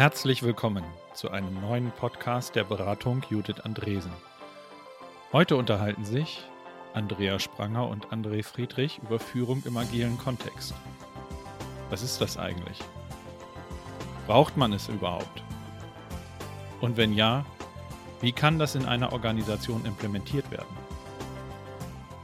[0.00, 4.10] Herzlich willkommen zu einem neuen Podcast der Beratung Judith Andresen.
[5.30, 6.42] Heute unterhalten sich
[6.94, 10.72] Andrea Spranger und André Friedrich über Führung im agilen Kontext.
[11.90, 12.78] Was ist das eigentlich?
[14.26, 15.42] Braucht man es überhaupt?
[16.80, 17.44] Und wenn ja,
[18.22, 20.78] wie kann das in einer Organisation implementiert werden?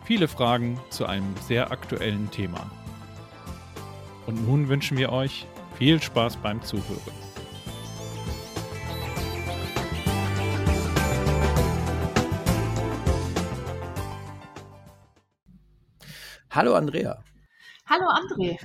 [0.06, 2.70] Viele Fragen zu einem sehr aktuellen Thema.
[4.24, 7.25] Und nun wünschen wir euch viel Spaß beim Zuhören.
[16.56, 17.22] Hallo Andrea.
[17.84, 18.58] Hallo André.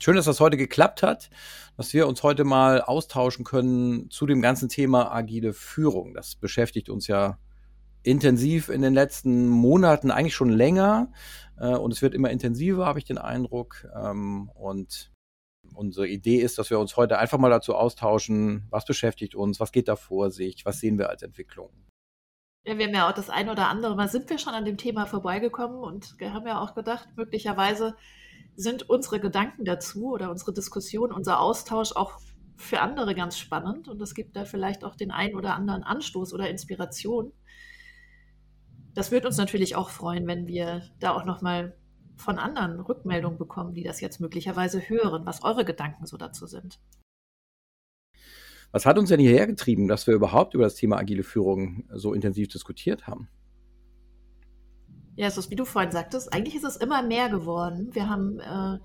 [0.00, 1.30] Schön, dass das heute geklappt hat,
[1.76, 6.14] dass wir uns heute mal austauschen können zu dem ganzen Thema agile Führung.
[6.14, 7.38] Das beschäftigt uns ja
[8.02, 11.12] intensiv in den letzten Monaten, eigentlich schon länger.
[11.60, 13.86] Äh, und es wird immer intensiver, habe ich den Eindruck.
[13.94, 15.12] Ähm, und
[15.74, 19.70] unsere Idee ist, dass wir uns heute einfach mal dazu austauschen, was beschäftigt uns, was
[19.70, 21.70] geht da vor sich, was sehen wir als Entwicklung.
[22.66, 24.78] Ja, wir haben ja auch das eine oder andere Mal sind wir schon an dem
[24.78, 27.94] Thema vorbeigekommen und wir haben ja auch gedacht, möglicherweise
[28.56, 32.20] sind unsere Gedanken dazu oder unsere Diskussion, unser Austausch auch
[32.56, 36.32] für andere ganz spannend und es gibt da vielleicht auch den einen oder anderen Anstoß
[36.32, 37.32] oder Inspiration.
[38.94, 41.76] Das würde uns natürlich auch freuen, wenn wir da auch nochmal
[42.16, 46.78] von anderen Rückmeldungen bekommen, die das jetzt möglicherweise hören, was eure Gedanken so dazu sind.
[48.74, 52.12] Was hat uns denn hierher getrieben, dass wir überhaupt über das Thema agile Führung so
[52.12, 53.28] intensiv diskutiert haben?
[55.14, 57.90] Ja, es ist, wie du vorhin sagtest, eigentlich ist es immer mehr geworden.
[57.92, 58.80] Wir haben äh,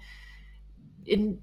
[1.05, 1.41] in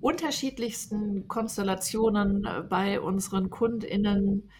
[0.00, 4.50] unterschiedlichsten Konstellationen äh, bei unseren KundInnen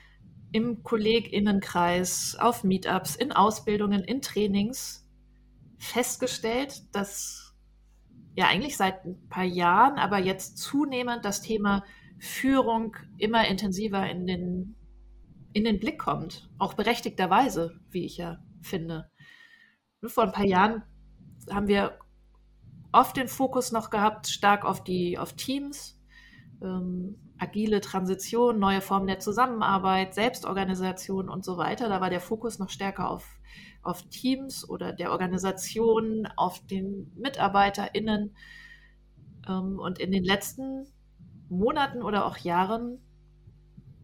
[0.53, 5.09] im KollegInnenkreis, auf Meetups, in Ausbildungen, in Trainings
[5.79, 7.55] festgestellt, dass
[8.35, 11.83] ja eigentlich seit ein paar Jahren, aber jetzt zunehmend das Thema
[12.27, 14.77] Führung immer intensiver in den,
[15.53, 16.51] in den Blick kommt.
[16.59, 19.11] Auch berechtigterweise, wie ich ja finde.
[20.05, 20.83] Vor ein paar Jahren
[21.51, 21.99] haben wir
[22.93, 26.01] oft den Fokus noch gehabt, stark auf die auf Teams,
[26.63, 31.89] ähm, agile Transition, neue Formen der Zusammenarbeit, Selbstorganisation und so weiter.
[31.89, 33.39] Da war der Fokus noch stärker auf,
[33.83, 38.35] auf Teams oder der Organisation, auf den MitarbeiterInnen.
[39.49, 40.87] Ähm, und in den letzten
[41.49, 42.99] Monaten oder auch Jahren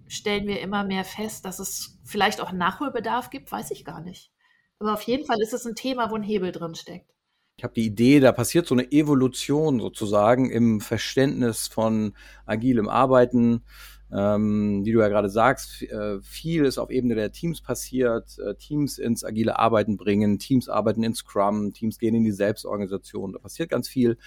[0.06, 4.30] stellen wir immer mehr fest, dass es vielleicht auch Nachholbedarf gibt, weiß ich gar nicht.
[4.78, 7.10] Aber auf jeden Fall ist es ein Thema, wo ein Hebel drin steckt.
[7.56, 12.14] Ich habe die Idee, da passiert so eine Evolution sozusagen im Verständnis von
[12.46, 13.64] agilem Arbeiten.
[14.10, 18.54] Ähm, wie du ja gerade sagst, äh, viel ist auf Ebene der Teams passiert, äh,
[18.56, 23.38] Teams ins agile Arbeiten bringen, Teams arbeiten in Scrum, Teams gehen in die Selbstorganisation, da
[23.38, 24.18] passiert ganz viel.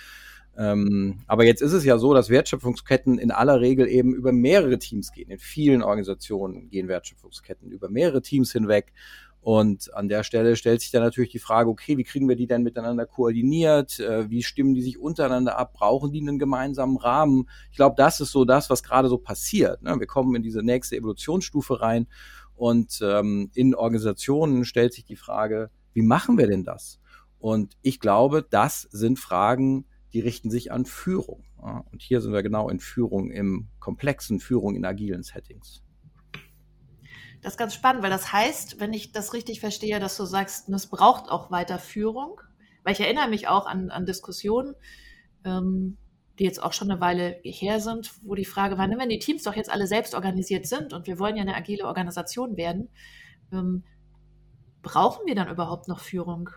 [0.58, 4.80] Ähm, aber jetzt ist es ja so, dass Wertschöpfungsketten in aller Regel eben über mehrere
[4.80, 5.30] Teams gehen.
[5.30, 8.94] In vielen Organisationen gehen Wertschöpfungsketten über mehrere Teams hinweg.
[9.42, 12.48] Und an der Stelle stellt sich dann natürlich die Frage, okay, wie kriegen wir die
[12.48, 14.00] denn miteinander koordiniert?
[14.00, 15.74] Äh, wie stimmen die sich untereinander ab?
[15.74, 17.48] Brauchen die einen gemeinsamen Rahmen?
[17.70, 19.84] Ich glaube, das ist so das, was gerade so passiert.
[19.84, 20.00] Ne?
[20.00, 22.08] Wir kommen in diese nächste Evolutionsstufe rein
[22.56, 27.00] und ähm, in Organisationen stellt sich die Frage, wie machen wir denn das?
[27.38, 31.44] Und ich glaube, das sind Fragen, die richten sich an Führung.
[31.58, 35.84] Und hier sind wir genau in Führung, im komplexen Führung in agilen Settings.
[37.42, 40.70] Das ist ganz spannend, weil das heißt, wenn ich das richtig verstehe, dass du sagst,
[40.70, 42.40] es braucht auch weiter Führung,
[42.84, 44.76] weil ich erinnere mich auch an, an Diskussionen,
[45.44, 45.98] ähm,
[46.40, 49.20] die jetzt auch schon eine Weile her sind, wo die Frage war, ne, wenn die
[49.20, 52.88] Teams doch jetzt alle selbst organisiert sind und wir wollen ja eine agile Organisation werden,
[53.52, 53.84] ähm,
[54.82, 56.52] brauchen wir dann überhaupt noch Führung?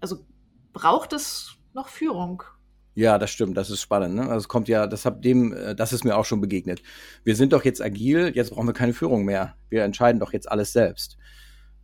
[0.00, 0.26] Also
[0.72, 2.42] braucht es noch Führung?
[2.96, 4.14] Ja, das stimmt, das ist spannend.
[4.14, 4.22] Ne?
[4.22, 6.82] Also es kommt ja, das hab dem, äh, das ist mir auch schon begegnet.
[7.24, 9.54] Wir sind doch jetzt agil, jetzt brauchen wir keine Führung mehr.
[9.68, 11.18] Wir entscheiden doch jetzt alles selbst.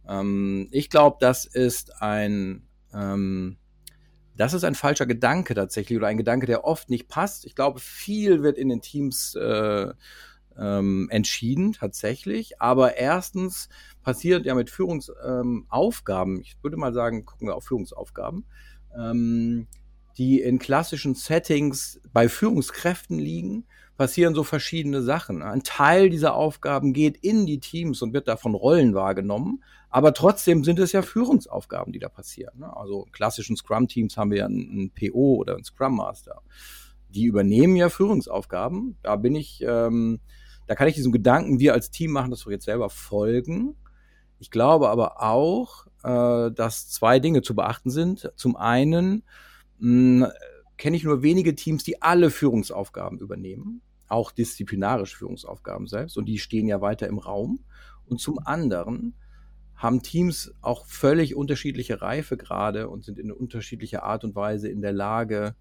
[0.09, 3.59] Ähm, ich glaube, das ist ein, ähm,
[4.39, 7.45] das ist ein falscher Gedanke tatsächlich oder ein Gedanke, der oft nicht passt.
[7.45, 9.93] Ich glaube, viel wird in den Teams äh,
[10.59, 12.59] ähm, entschieden tatsächlich.
[12.63, 13.69] Aber erstens
[14.03, 18.47] passiert ja mit Führungsaufgaben, ich würde mal sagen, gucken wir auf Führungsaufgaben.
[18.99, 19.67] Ähm,
[20.19, 23.65] die in klassischen Settings bei Führungskräften liegen,
[23.97, 25.43] passieren so verschiedene Sachen.
[25.43, 30.65] Ein Teil dieser Aufgaben geht in die Teams und wird davon Rollen wahrgenommen, aber trotzdem
[30.65, 32.61] sind es ja Führungsaufgaben, die da passieren.
[32.61, 32.77] Ne?
[32.77, 36.41] Also klassischen Scrum-Teams haben wir ja einen PO oder einen Scrum Master.
[37.11, 38.97] Die übernehmen ja Führungsaufgaben.
[39.03, 40.21] Da bin ich, ähm,
[40.67, 43.77] da kann ich diesem Gedanken, wir als Team machen das doch jetzt selber folgen.
[44.39, 48.33] Ich glaube aber auch, äh, dass zwei Dinge zu beachten sind.
[48.37, 49.25] Zum einen,
[50.79, 53.83] kenne ich nur wenige Teams, die alle Führungsaufgaben übernehmen.
[54.09, 57.65] auch disziplinarische Führungsaufgaben selbst und die stehen ja weiter im Raum.
[58.05, 59.15] Und zum anderen
[59.75, 64.93] haben Teams auch völlig unterschiedliche Reifegrade und sind in unterschiedlicher Art und Weise in der
[64.93, 65.57] Lage,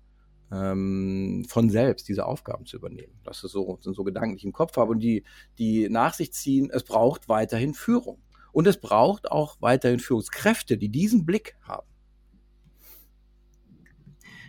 [0.51, 3.19] ähm, von selbst diese Aufgaben zu übernehmen.
[3.23, 5.23] Das ist so, sind so Gedanken, die ich im Kopf habe und die,
[5.57, 8.21] die nach sich ziehen, es braucht weiterhin Führung.
[8.51, 11.87] Und es braucht auch weiterhin Führungskräfte, die diesen Blick haben.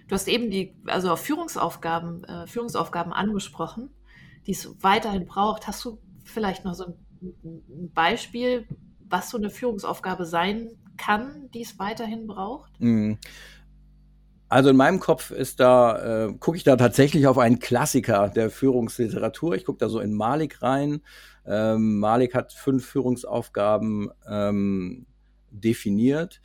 [0.09, 3.91] Du hast eben die, also auf Führungsaufgaben, äh, Führungsaufgaben angesprochen,
[4.47, 5.67] die es weiterhin braucht.
[5.67, 6.95] Hast du vielleicht noch so ein,
[7.43, 8.67] ein Beispiel,
[9.09, 12.73] was so eine Führungsaufgabe sein kann, die es weiterhin braucht?
[12.81, 13.19] Mhm.
[14.49, 18.51] Also in meinem Kopf ist da, äh, gucke ich da tatsächlich auf einen Klassiker der
[18.51, 19.55] Führungsliteratur.
[19.55, 21.01] Ich gucke da so in Malik rein.
[21.47, 25.07] Ähm, Malik hat fünf Führungsaufgaben ähm,
[25.51, 26.43] definiert.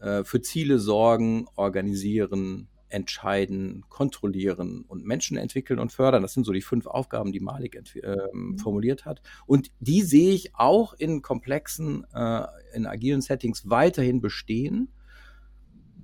[0.00, 6.22] Äh, für Ziele sorgen, organisieren, entscheiden, kontrollieren und Menschen entwickeln und fördern.
[6.22, 8.16] Das sind so die fünf Aufgaben, die Malik äh,
[8.56, 9.20] formuliert hat.
[9.46, 14.88] Und die sehe ich auch in komplexen, äh, in agilen Settings weiterhin bestehen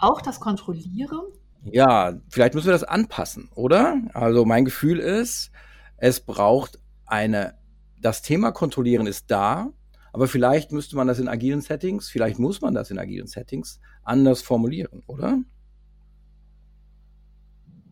[0.01, 1.21] auch das Kontrollieren?
[1.65, 4.01] Ja, vielleicht müssen wir das anpassen, oder?
[4.15, 5.51] Also mein Gefühl ist,
[5.99, 7.55] es braucht eine,
[7.99, 9.71] das Thema Kontrollieren ist da,
[10.13, 13.79] aber vielleicht müsste man das in agilen Settings, vielleicht muss man das in agilen Settings
[14.03, 15.39] anders formulieren, oder?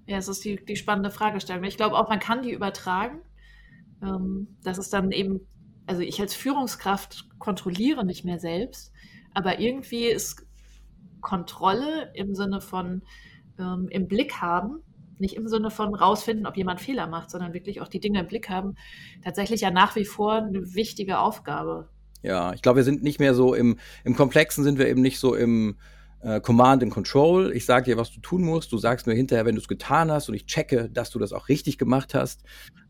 [0.09, 1.65] Ja, es ist die, die spannende Fragestellung.
[1.65, 3.21] Ich glaube auch, man kann die übertragen.
[4.03, 5.41] Ähm, das ist dann eben,
[5.85, 8.91] also ich als Führungskraft kontrolliere nicht mehr selbst,
[9.35, 10.47] aber irgendwie ist
[11.21, 13.03] Kontrolle im Sinne von
[13.59, 14.83] ähm, im Blick haben,
[15.19, 18.29] nicht im Sinne von rausfinden, ob jemand Fehler macht, sondern wirklich auch die Dinge im
[18.29, 18.77] Blick haben,
[19.23, 21.91] tatsächlich ja nach wie vor eine wichtige Aufgabe.
[22.23, 25.19] Ja, ich glaube, wir sind nicht mehr so im, im Komplexen sind wir eben nicht
[25.19, 25.77] so im
[26.21, 27.53] äh, Command and Control.
[27.53, 28.73] Ich sage dir, was du tun musst.
[28.73, 31.33] Du sagst mir hinterher, wenn du es getan hast und ich checke, dass du das
[31.33, 32.43] auch richtig gemacht hast.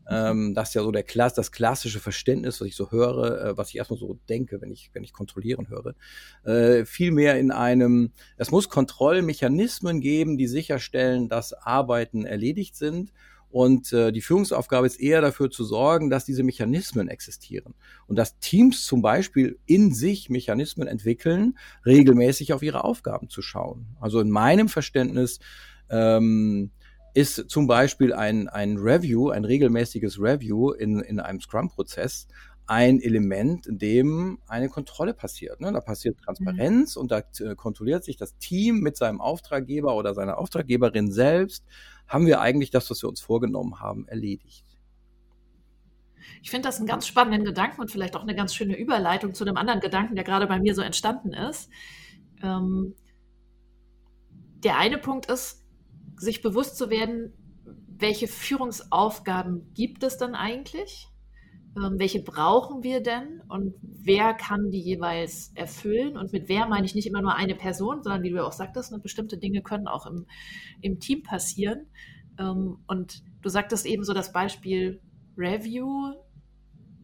[0.09, 3.57] Ähm, das ist ja so der Klass, das klassische Verständnis, was ich so höre, äh,
[3.57, 5.93] was ich erstmal so denke, wenn ich, wenn ich kontrollieren höre.
[6.43, 13.11] Äh, Vielmehr in einem, es muss Kontrollmechanismen geben, die sicherstellen, dass Arbeiten erledigt sind
[13.51, 17.73] und äh, die Führungsaufgabe ist eher dafür zu sorgen, dass diese Mechanismen existieren
[18.07, 23.87] und dass Teams zum Beispiel in sich Mechanismen entwickeln, regelmäßig auf ihre Aufgaben zu schauen.
[23.99, 25.39] Also in meinem Verständnis
[25.89, 26.71] ähm,
[27.15, 32.27] ist zum Beispiel ein, ein Review, ein regelmäßiges Review in, in einem Scrum-Prozess
[32.69, 35.59] ein Element, in dem eine Kontrolle passiert.
[35.59, 35.73] Ne?
[35.73, 37.01] Da passiert Transparenz mhm.
[37.01, 41.65] und da äh, kontrolliert sich das Team mit seinem Auftraggeber oder seiner Auftraggeberin selbst.
[42.07, 44.65] Haben wir eigentlich das, was wir uns vorgenommen haben, erledigt?
[46.43, 49.43] Ich finde das einen ganz spannenden Gedanken und vielleicht auch eine ganz schöne Überleitung zu
[49.43, 51.71] einem anderen Gedanken, der gerade bei mir so entstanden ist.
[52.43, 52.93] Ähm,
[54.63, 55.65] der eine Punkt ist,
[56.17, 57.33] sich bewusst zu werden,
[57.87, 61.07] welche Führungsaufgaben gibt es dann eigentlich?
[61.77, 66.17] Ähm, welche brauchen wir denn und wer kann die jeweils erfüllen?
[66.17, 68.91] Und mit wer meine ich nicht immer nur eine Person, sondern wie du auch sagtest,
[68.91, 70.25] ne, bestimmte Dinge können auch im,
[70.81, 71.87] im Team passieren.
[72.39, 74.99] Ähm, und du sagtest eben so das Beispiel
[75.37, 76.13] Review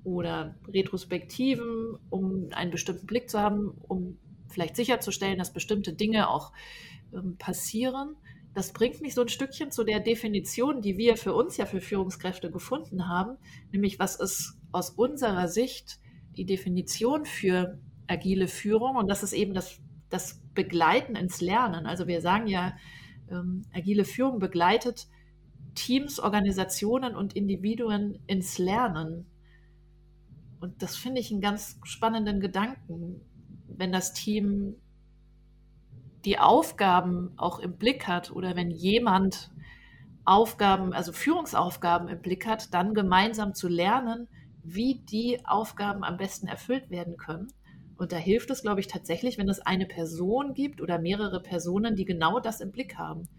[0.04, 4.18] oder Retrospektiven, um einen bestimmten Blick zu haben, um
[4.50, 6.54] vielleicht sicherzustellen, dass bestimmte Dinge auch
[7.14, 8.16] ähm, passieren
[8.56, 11.82] das bringt mich so ein Stückchen zu der Definition, die wir für uns ja für
[11.82, 13.38] Führungskräfte gefunden haben,
[13.72, 16.00] nämlich was ist aus unserer Sicht
[16.38, 21.86] die Definition für agile Führung und das ist eben das, das Begleiten ins Lernen.
[21.86, 22.78] Also wir sagen ja,
[23.30, 25.08] ähm, agile Führung begleitet
[25.76, 29.26] Teams, Organisationen und Individuen ins Lernen.
[30.62, 33.20] Und das finde ich einen ganz spannenden Gedanken,
[33.68, 34.76] wenn das Team
[36.26, 39.52] die Aufgaben auch im Blick hat oder wenn jemand
[40.26, 44.28] Aufgaben, also Führungsaufgaben im Blick hat, dann gemeinsam zu lernen,
[44.64, 47.48] wie die Aufgaben am besten erfüllt werden können.
[47.98, 51.96] Und da hilft es, glaube ich, tatsächlich, wenn es eine Person gibt oder mehrere Personen,
[51.96, 53.30] die genau das im Blick haben,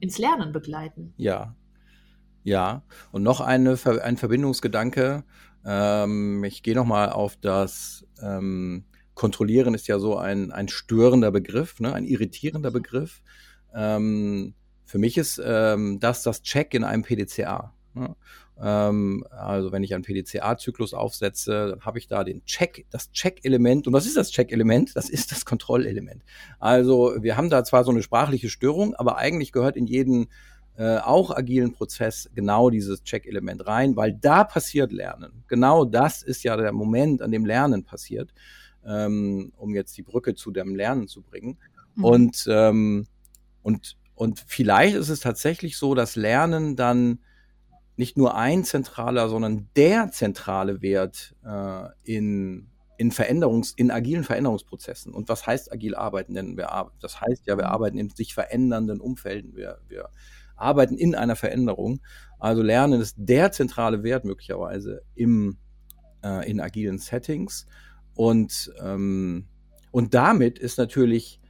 [0.00, 1.14] ins Lernen begleiten.
[1.16, 1.54] Ja,
[2.42, 2.82] ja.
[3.12, 5.24] Und noch eine, ein Verbindungsgedanke.
[5.64, 11.80] Ähm, ich gehe nochmal auf das ähm, kontrollieren ist ja so ein, ein störender Begriff,
[11.80, 13.22] ne, ein irritierender Begriff.
[13.74, 14.54] Ähm,
[14.84, 17.72] für mich ist ähm, das das Check in einem PDCA.
[17.94, 18.14] Ne?
[18.60, 23.86] Ähm, also wenn ich einen PDCA-Zyklus aufsetze, dann habe ich da den Check, das Check-Element.
[23.86, 24.94] Und was ist das Check-Element?
[24.94, 26.22] Das ist das Kontrollelement.
[26.58, 30.28] Also wir haben da zwar so eine sprachliche Störung, aber eigentlich gehört in jeden
[30.76, 35.44] äh, auch agilen Prozess genau dieses Check-Element rein, weil da passiert Lernen.
[35.48, 38.32] Genau das ist ja der Moment, an dem Lernen passiert
[38.86, 41.58] ähm, um jetzt die Brücke zu dem Lernen zu bringen.
[41.94, 42.04] Mhm.
[42.04, 43.06] Und, ähm,
[43.62, 47.20] und, und vielleicht ist es tatsächlich so, dass Lernen dann
[47.96, 52.72] nicht nur ein zentraler, sondern der zentrale Wert äh, in
[53.02, 55.12] in Veränderungs, in agilen Veränderungsprozessen.
[55.12, 56.34] Und was heißt agil arbeiten?
[56.34, 59.56] Denn wir arbeiten, das heißt ja, wir arbeiten in sich verändernden Umfelden.
[59.56, 60.08] Wir, wir
[60.54, 62.00] arbeiten in einer Veränderung.
[62.38, 65.58] Also Lernen ist der zentrale Wert möglicherweise im,
[66.22, 67.66] äh, in agilen Settings.
[68.14, 69.46] Und, ähm,
[69.90, 71.40] und damit ist natürlich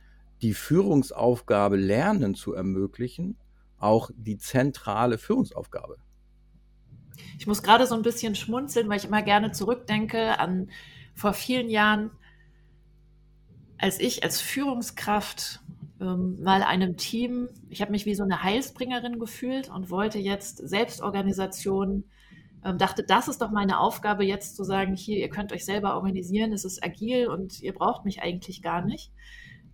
[0.43, 3.37] die Führungsaufgabe, Lernen zu ermöglichen,
[3.79, 5.97] auch die zentrale Führungsaufgabe.
[7.39, 10.71] Ich muss gerade so ein bisschen schmunzeln, weil ich immer gerne zurückdenke an
[11.15, 12.11] vor vielen Jahren,
[13.79, 15.61] als ich als Führungskraft
[16.01, 20.57] ähm, mal einem Team, ich habe mich wie so eine Heilsbringerin gefühlt und wollte jetzt
[20.57, 22.05] Selbstorganisation,
[22.65, 25.95] ähm, dachte, das ist doch meine Aufgabe jetzt zu sagen, hier, ihr könnt euch selber
[25.95, 29.13] organisieren, es ist agil und ihr braucht mich eigentlich gar nicht.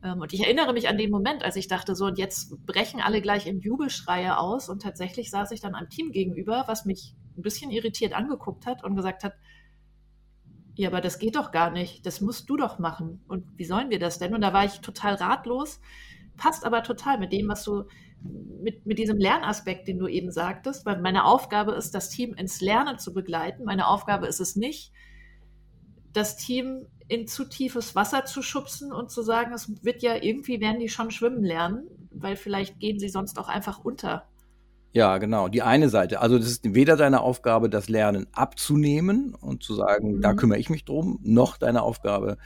[0.02, 3.00] Ähm, und ich erinnere mich an den Moment, als ich dachte, so, und jetzt brechen
[3.00, 4.68] alle gleich in Jubelschreie aus.
[4.68, 8.84] Und tatsächlich saß ich dann einem Team gegenüber, was mich ein bisschen irritiert angeguckt hat
[8.84, 9.34] und gesagt hat,
[10.74, 12.06] ja, aber das geht doch gar nicht.
[12.06, 13.20] Das musst du doch machen.
[13.26, 14.34] Und wie sollen wir das denn?
[14.34, 15.80] Und da war ich total ratlos.
[16.36, 17.84] Passt aber total mit dem, was du,
[18.22, 22.60] mit, mit diesem Lernaspekt, den du eben sagtest, weil meine Aufgabe ist, das Team ins
[22.60, 23.64] Lernen zu begleiten.
[23.64, 24.92] Meine Aufgabe ist es nicht,
[26.12, 30.60] das Team in zu tiefes Wasser zu schubsen und zu sagen, es wird ja irgendwie,
[30.60, 34.26] werden die schon schwimmen lernen, weil vielleicht gehen sie sonst auch einfach unter.
[34.92, 35.48] Ja, genau.
[35.48, 36.20] Die eine Seite.
[36.20, 40.20] Also das ist weder deine Aufgabe, das Lernen abzunehmen und zu sagen, mhm.
[40.20, 42.36] da kümmere ich mich drum, noch deine Aufgabe.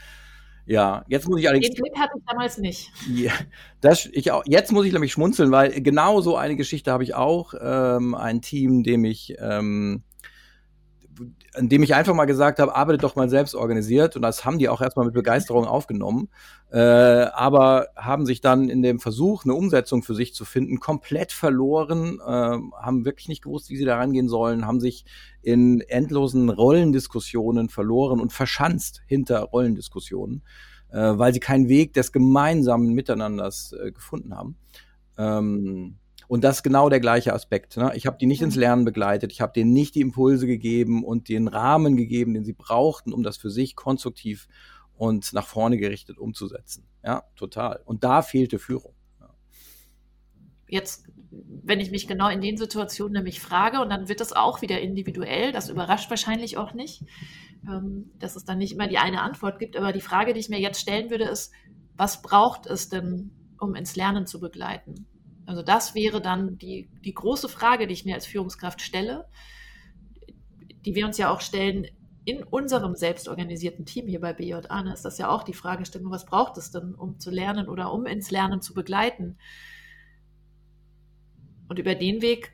[0.65, 1.73] Ja, jetzt muss ich allerdings.
[1.75, 2.91] Den Blick hatte ich damals nicht.
[3.13, 3.33] Ja,
[3.81, 7.15] das, ich auch, jetzt muss ich nämlich schmunzeln, weil genau so eine Geschichte habe ich
[7.15, 7.53] auch.
[7.59, 10.03] Ähm, ein Team, dem ich ähm,
[11.55, 14.15] in dem ich einfach mal gesagt habe, arbeite doch mal selbst organisiert.
[14.15, 16.29] Und das haben die auch erstmal mit Begeisterung aufgenommen.
[16.71, 21.31] Äh, aber haben sich dann in dem Versuch, eine Umsetzung für sich zu finden, komplett
[21.31, 25.05] verloren, äh, haben wirklich nicht gewusst, wie sie da rangehen sollen, haben sich
[25.41, 30.41] in endlosen Rollendiskussionen verloren und verschanzt hinter Rollendiskussionen,
[30.91, 34.57] äh, weil sie keinen Weg des gemeinsamen Miteinanders äh, gefunden haben.
[35.17, 35.97] Ähm,
[36.33, 37.77] und das ist genau der gleiche Aspekt.
[37.77, 37.91] Ne?
[37.93, 41.29] Ich habe die nicht ins Lernen begleitet, ich habe denen nicht die Impulse gegeben und
[41.29, 44.47] den Rahmen gegeben, den sie brauchten, um das für sich konstruktiv
[44.97, 46.87] und nach vorne gerichtet umzusetzen.
[47.03, 47.83] Ja, total.
[47.85, 48.95] Und da fehlte Führung.
[49.19, 49.29] Ja.
[50.67, 54.63] Jetzt, wenn ich mich genau in den Situationen nämlich frage, und dann wird das auch
[54.63, 57.03] wieder individuell, das überrascht wahrscheinlich auch nicht,
[57.69, 60.49] ähm, dass es dann nicht immer die eine Antwort gibt, aber die Frage, die ich
[60.49, 61.51] mir jetzt stellen würde, ist,
[61.95, 65.05] was braucht es denn, um ins Lernen zu begleiten?
[65.45, 69.25] Also das wäre dann die, die große Frage, die ich mir als Führungskraft stelle,
[70.85, 71.87] die wir uns ja auch stellen
[72.25, 74.83] in unserem selbstorganisierten Team hier bei BJA.
[74.83, 77.91] Ne, ist das ja auch die Fragestellung, was braucht es denn, um zu lernen oder
[77.91, 79.37] um ins Lernen zu begleiten?
[81.67, 82.53] Und über den Weg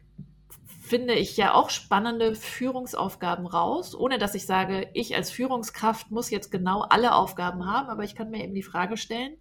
[0.80, 6.32] finde ich ja auch spannende Führungsaufgaben raus, ohne dass ich sage, ich als Führungskraft muss
[6.32, 9.38] jetzt genau alle Aufgaben haben, aber ich kann mir eben die Frage stellen,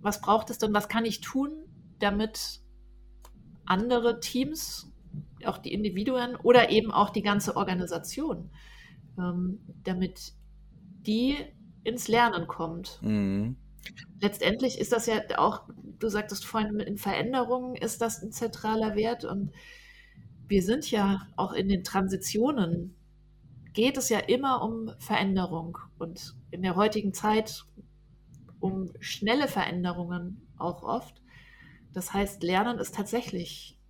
[0.00, 1.52] was braucht es denn, was kann ich tun,
[1.98, 2.60] damit
[3.64, 4.92] andere Teams,
[5.44, 8.50] auch die Individuen oder eben auch die ganze Organisation,
[9.18, 10.32] ähm, damit
[11.06, 11.36] die
[11.84, 12.98] ins Lernen kommt.
[13.02, 13.56] Mhm.
[14.20, 19.24] Letztendlich ist das ja auch, du sagtest vorhin, in Veränderungen ist das ein zentraler Wert
[19.24, 19.52] und
[20.48, 22.96] wir sind ja auch in den Transitionen,
[23.72, 27.64] geht es ja immer um Veränderung und in der heutigen Zeit
[28.58, 31.22] um schnelle Veränderungen auch oft.
[31.96, 33.80] Das heißt, Lernen ist tatsächlich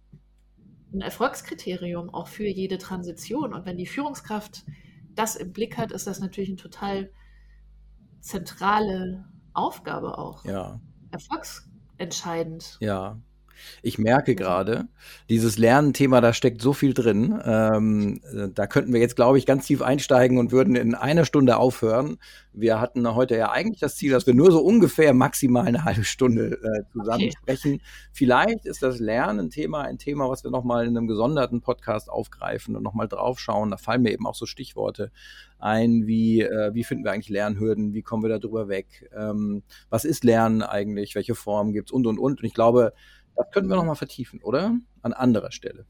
[0.92, 3.52] ein Erfolgskriterium auch für jede Transition.
[3.52, 4.64] Und wenn die Führungskraft
[5.16, 7.10] das im Blick hat, ist das natürlich eine total
[8.20, 10.44] zentrale Aufgabe auch.
[10.44, 10.80] Ja.
[11.10, 12.78] Erfolgsentscheidend.
[12.78, 13.20] Ja.
[13.82, 14.88] Ich merke gerade,
[15.28, 17.40] dieses Lernthema, da steckt so viel drin.
[17.44, 18.20] Ähm,
[18.54, 22.18] da könnten wir jetzt, glaube ich, ganz tief einsteigen und würden in einer Stunde aufhören.
[22.52, 26.04] Wir hatten heute ja eigentlich das Ziel, dass wir nur so ungefähr maximal eine halbe
[26.04, 27.34] Stunde äh, zusammen okay.
[27.42, 27.82] sprechen.
[28.12, 32.82] Vielleicht ist das Lernen-Thema ein Thema, was wir nochmal in einem gesonderten Podcast aufgreifen und
[32.82, 33.70] nochmal draufschauen.
[33.70, 35.10] Da fallen mir eben auch so Stichworte
[35.58, 39.62] ein, wie, äh, wie finden wir eigentlich Lernhürden, wie kommen wir da drüber weg, ähm,
[39.88, 42.38] was ist Lernen eigentlich, welche Formen gibt es und, und, und.
[42.38, 42.92] Und ich glaube,
[43.36, 44.76] das könnten wir nochmal vertiefen, oder?
[45.02, 45.86] An anderer Stelle.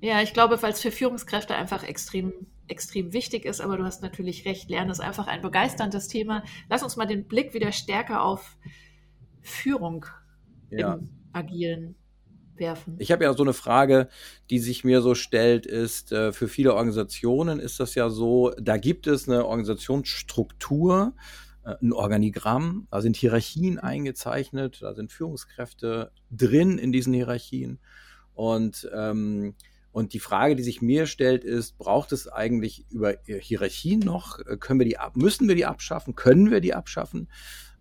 [0.00, 2.32] Ja, ich glaube, weil es für Führungskräfte einfach extrem,
[2.68, 6.44] extrem wichtig ist, aber du hast natürlich recht, Lernen ist einfach ein begeisterndes Thema.
[6.68, 8.58] Lass uns mal den Blick wieder stärker auf
[9.40, 10.04] Führung
[10.70, 10.94] ja.
[10.94, 11.96] im Agilen
[12.58, 12.96] werfen.
[12.98, 14.08] Ich habe ja so eine Frage,
[14.50, 18.76] die sich mir so stellt, ist, äh, für viele Organisationen ist das ja so, da
[18.76, 21.14] gibt es eine Organisationsstruktur,
[21.66, 27.78] ein Organigramm, da sind Hierarchien eingezeichnet, da sind Führungskräfte drin in diesen Hierarchien
[28.34, 29.54] und ähm,
[29.96, 34.38] Und die Frage, die sich mir stellt, ist, braucht es eigentlich über Hierarchien noch?
[34.60, 36.14] Können wir die ab, müssen wir die abschaffen?
[36.14, 37.28] Können wir die abschaffen?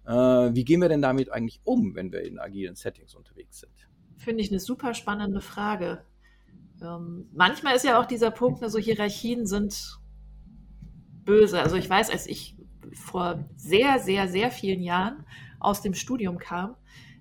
[0.05, 3.73] Äh, wie gehen wir denn damit eigentlich um, wenn wir in agilen Settings unterwegs sind?
[4.15, 6.05] Finde ich eine super spannende Frage.
[6.81, 9.99] Ähm, manchmal ist ja auch dieser Punkt, also Hierarchien sind
[11.25, 11.59] böse.
[11.61, 12.55] Also ich weiß, als ich
[12.93, 15.25] vor sehr, sehr, sehr vielen Jahren
[15.59, 16.75] aus dem Studium kam,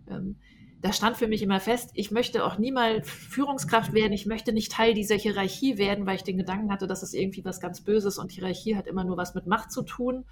[0.08, 0.36] ähm,
[0.84, 4.70] da stand für mich immer fest, ich möchte auch niemals Führungskraft werden, ich möchte nicht
[4.70, 8.18] Teil dieser Hierarchie werden, weil ich den Gedanken hatte, dass es irgendwie was ganz Böses
[8.18, 10.26] und Hierarchie hat immer nur was mit Macht zu tun.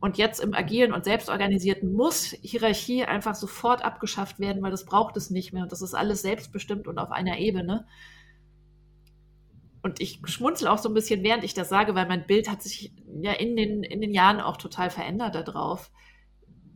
[0.00, 5.18] Und jetzt im agilen und selbstorganisierten muss Hierarchie einfach sofort abgeschafft werden, weil das braucht
[5.18, 7.86] es nicht mehr und das ist alles selbstbestimmt und auf einer Ebene.
[9.82, 12.62] Und ich schmunzel auch so ein bisschen, während ich das sage, weil mein Bild hat
[12.62, 15.90] sich ja in den, in den Jahren auch total verändert darauf.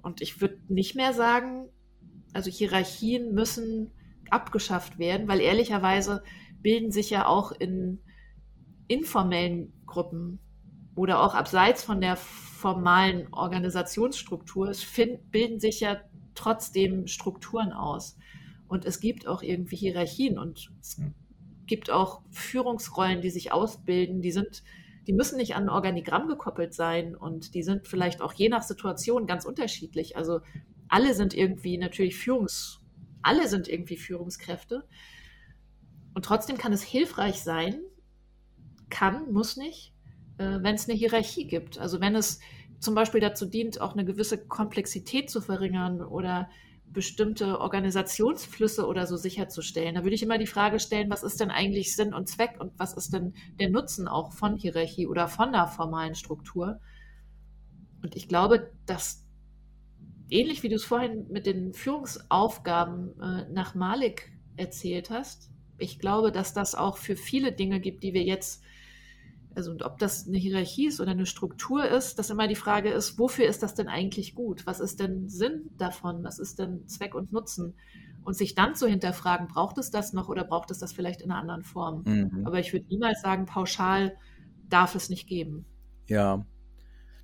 [0.03, 1.69] Und ich würde nicht mehr sagen,
[2.33, 3.93] also Hierarchien müssen
[4.31, 6.23] abgeschafft werden, weil ehrlicherweise
[6.63, 8.01] bilden sich ja auch in
[8.89, 10.41] informellen Gruppen
[10.97, 16.01] oder auch abseits von der formalen Organisationsstruktur, find, bilden sich ja
[16.35, 18.17] trotzdem Strukturen aus.
[18.67, 21.01] Und es gibt auch irgendwie Hierarchien und es
[21.67, 24.63] gibt auch Führungsrollen, die sich ausbilden, die sind,
[25.07, 28.63] die müssen nicht an ein Organigramm gekoppelt sein und die sind vielleicht auch je nach
[28.63, 30.17] Situation ganz unterschiedlich.
[30.17, 30.41] Also
[30.89, 32.81] alle sind irgendwie natürlich Führungs,
[33.23, 34.85] alle sind irgendwie Führungskräfte.
[36.15, 37.81] Und trotzdem kann es hilfreich sein,
[38.89, 39.93] kann, muss nicht,
[40.39, 41.79] äh, wenn es eine Hierarchie gibt.
[41.79, 42.41] Also wenn es
[42.79, 46.49] zum Beispiel dazu dient, auch eine gewisse Komplexität zu verringern oder
[46.93, 49.95] bestimmte Organisationsflüsse oder so sicherzustellen.
[49.95, 52.73] Da würde ich immer die Frage stellen, was ist denn eigentlich Sinn und Zweck und
[52.79, 56.81] was ist denn der Nutzen auch von Hierarchie oder von einer formalen Struktur?
[58.03, 59.25] Und ich glaube, dass
[60.31, 66.33] ähnlich wie du es vorhin mit den Führungsaufgaben äh, nach Malik erzählt hast, ich glaube,
[66.33, 68.63] dass das auch für viele Dinge gibt, die wir jetzt
[69.57, 73.19] also ob das eine Hierarchie ist oder eine Struktur ist, dass immer die Frage ist,
[73.19, 74.67] wofür ist das denn eigentlich gut?
[74.67, 76.23] Was ist denn Sinn davon?
[76.25, 77.75] Was ist denn Zweck und Nutzen?
[78.23, 81.31] Und sich dann zu hinterfragen, braucht es das noch oder braucht es das vielleicht in
[81.31, 82.03] einer anderen Form?
[82.05, 82.47] Mhm.
[82.47, 84.17] Aber ich würde niemals sagen, pauschal
[84.69, 85.65] darf es nicht geben.
[86.07, 86.45] Ja.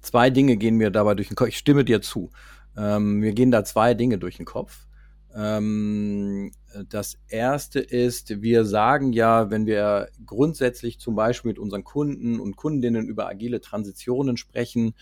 [0.00, 1.48] Zwei Dinge gehen mir dabei durch den Kopf.
[1.48, 2.30] Ich stimme dir zu.
[2.76, 4.86] Ähm, mir gehen da zwei Dinge durch den Kopf.
[5.34, 6.50] Ähm,
[6.88, 12.56] das erste ist, wir sagen ja, wenn wir grundsätzlich zum Beispiel mit unseren Kunden und
[12.56, 14.94] Kundinnen über agile Transitionen sprechen,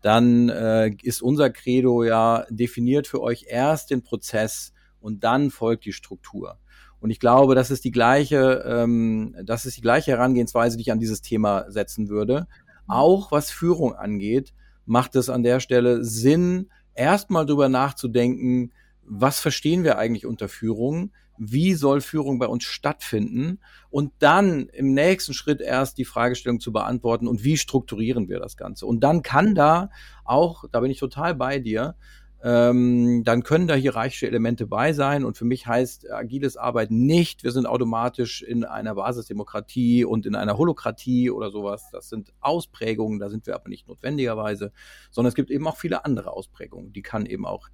[0.00, 5.84] dann äh, ist unser Credo ja definiert für euch erst den Prozess und dann folgt
[5.84, 6.58] die Struktur.
[7.00, 10.92] Und ich glaube, das ist die gleiche, ähm, das ist die gleiche Herangehensweise, die ich
[10.92, 12.46] an dieses Thema setzen würde.
[12.86, 14.54] Auch was Führung angeht,
[14.86, 18.72] macht es an der Stelle Sinn, erstmal drüber nachzudenken,
[19.08, 21.12] was verstehen wir eigentlich unter Führung?
[21.38, 23.60] Wie soll Führung bei uns stattfinden?
[23.90, 28.56] Und dann im nächsten Schritt erst die Fragestellung zu beantworten und wie strukturieren wir das
[28.56, 28.86] Ganze?
[28.86, 29.90] Und dann kann da
[30.24, 31.94] auch, da bin ich total bei dir,
[32.42, 35.24] ähm, dann können da hierarchische Elemente bei sein.
[35.24, 40.34] Und für mich heißt agiles Arbeiten nicht, wir sind automatisch in einer Basisdemokratie und in
[40.34, 41.88] einer Holokratie oder sowas.
[41.92, 44.72] Das sind Ausprägungen, da sind wir aber nicht notwendigerweise,
[45.10, 46.92] sondern es gibt eben auch viele andere Ausprägungen.
[46.92, 47.68] Die kann eben auch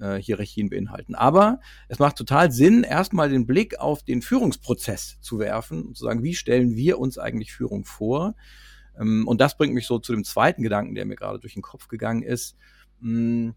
[0.00, 1.14] äh, Hierarchien beinhalten.
[1.14, 6.04] Aber es macht total Sinn, erstmal den Blick auf den Führungsprozess zu werfen und zu
[6.04, 8.34] sagen, wie stellen wir uns eigentlich Führung vor?
[8.98, 11.62] Ähm, und das bringt mich so zu dem zweiten Gedanken, der mir gerade durch den
[11.62, 12.56] Kopf gegangen ist.
[13.00, 13.54] Hm,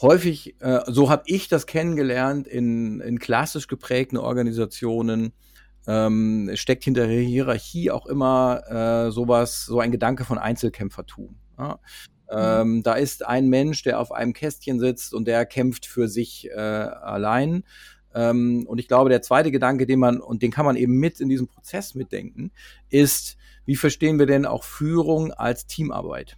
[0.00, 5.32] häufig, äh, so habe ich das kennengelernt in, in klassisch geprägten Organisationen,
[5.86, 8.62] ähm, steckt hinter der Hierarchie auch immer
[9.06, 11.38] äh, sowas, so ein Gedanke von Einzelkämpfertum.
[11.58, 11.78] Ja?
[12.30, 12.36] Mhm.
[12.38, 16.50] Ähm, da ist ein Mensch, der auf einem Kästchen sitzt und der kämpft für sich
[16.50, 17.64] äh, allein.
[18.14, 21.20] Ähm, und ich glaube, der zweite Gedanke, den man, und den kann man eben mit
[21.20, 22.50] in diesem Prozess mitdenken,
[22.88, 26.36] ist, wie verstehen wir denn auch Führung als Teamarbeit?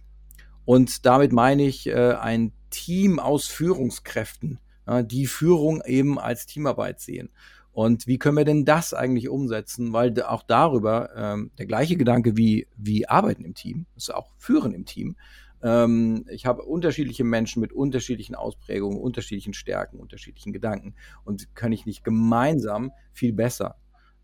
[0.65, 6.99] Und damit meine ich äh, ein Team aus Führungskräften, ja, die Führung eben als Teamarbeit
[6.99, 7.29] sehen.
[7.71, 9.93] Und wie können wir denn das eigentlich umsetzen?
[9.93, 14.73] Weil auch darüber ähm, der gleiche Gedanke wie, wie Arbeiten im Team, ist auch Führen
[14.73, 15.15] im Team,
[15.63, 21.85] ähm, ich habe unterschiedliche Menschen mit unterschiedlichen Ausprägungen, unterschiedlichen Stärken, unterschiedlichen Gedanken und kann ich
[21.85, 23.75] nicht gemeinsam viel besser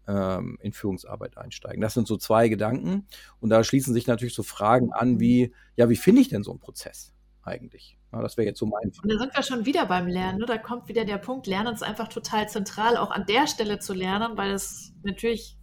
[0.08, 1.82] ähm, in Führungsarbeit einsteigen.
[1.82, 3.08] Das sind so zwei Gedanken
[3.40, 6.52] und da schließen sich natürlich so Fragen an wie, ja, wie finde ich denn so
[6.52, 7.98] einen Prozess eigentlich?
[8.12, 8.92] Das wäre jetzt so mein.
[9.04, 10.40] Und da sind wir schon wieder beim Lernen.
[10.40, 10.46] Ne?
[10.46, 13.94] Da kommt wieder der Punkt, Lernen ist einfach total zentral, auch an der Stelle zu
[13.94, 15.58] lernen, weil es natürlich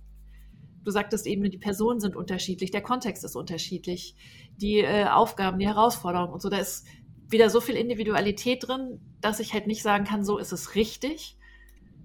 [0.84, 4.14] du sagtest eben, die Personen sind unterschiedlich, der Kontext ist unterschiedlich,
[4.56, 6.48] die äh, Aufgaben, die Herausforderungen und so.
[6.48, 6.86] Da ist
[7.28, 11.38] wieder so viel Individualität drin, dass ich halt nicht sagen kann, so ist es richtig,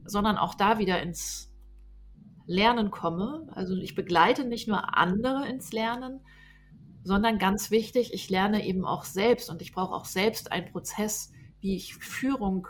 [0.06, 1.52] sondern auch da wieder ins
[2.46, 3.48] Lernen komme.
[3.52, 6.22] Also ich begleite nicht nur andere ins Lernen,
[7.04, 11.32] sondern ganz wichtig, ich lerne eben auch selbst und ich brauche auch selbst einen Prozess,
[11.60, 12.68] wie ich Führung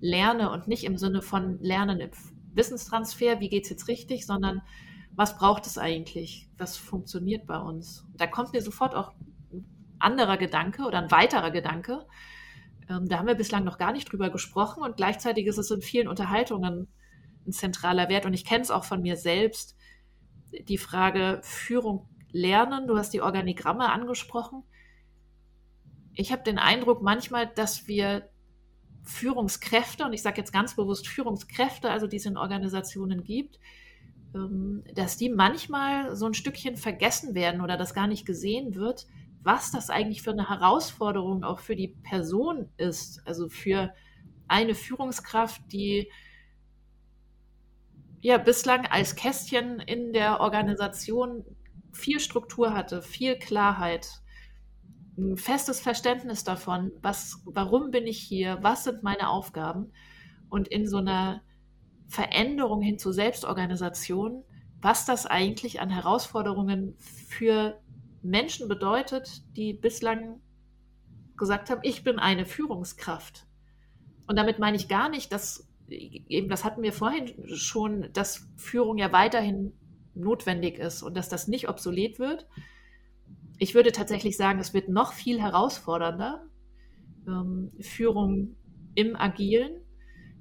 [0.00, 2.10] lerne und nicht im Sinne von Lernen im
[2.58, 4.60] Wissenstransfer, wie geht es jetzt richtig, sondern
[5.16, 6.50] was braucht es eigentlich?
[6.58, 8.06] Was funktioniert bei uns?
[8.16, 9.14] Da kommt mir sofort auch
[9.50, 9.64] ein
[9.98, 12.06] anderer Gedanke oder ein weiterer Gedanke.
[12.88, 15.80] Ähm, da haben wir bislang noch gar nicht drüber gesprochen und gleichzeitig ist es in
[15.80, 16.88] vielen Unterhaltungen
[17.46, 19.76] ein zentraler Wert und ich kenne es auch von mir selbst.
[20.68, 24.62] Die Frage Führung lernen, du hast die Organigramme angesprochen.
[26.14, 28.28] Ich habe den Eindruck manchmal, dass wir
[29.08, 33.58] Führungskräfte, und ich sage jetzt ganz bewusst Führungskräfte, also die es in Organisationen gibt,
[34.34, 39.06] ähm, dass die manchmal so ein Stückchen vergessen werden oder das gar nicht gesehen wird,
[39.42, 43.26] was das eigentlich für eine Herausforderung auch für die Person ist.
[43.26, 43.94] Also für
[44.46, 46.10] eine Führungskraft, die
[48.20, 51.44] ja bislang als Kästchen in der Organisation
[51.92, 54.20] viel Struktur hatte, viel Klarheit,
[55.18, 59.92] ein festes Verständnis davon, was, warum bin ich hier, was sind meine Aufgaben
[60.48, 61.42] und in so einer
[62.06, 64.44] Veränderung hin zur Selbstorganisation,
[64.80, 67.80] was das eigentlich an Herausforderungen für
[68.22, 70.40] Menschen bedeutet, die bislang
[71.36, 73.46] gesagt haben, ich bin eine Führungskraft.
[74.26, 78.98] Und damit meine ich gar nicht, dass eben, das hatten wir vorhin schon, dass Führung
[78.98, 79.72] ja weiterhin
[80.14, 82.46] notwendig ist und dass das nicht obsolet wird,
[83.58, 86.44] ich würde tatsächlich sagen, es wird noch viel herausfordernder,
[87.26, 88.56] ähm, Führung
[88.94, 89.82] im Agilen,